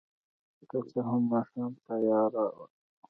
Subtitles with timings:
[0.69, 2.65] که څه هم ماښام تیاره وه.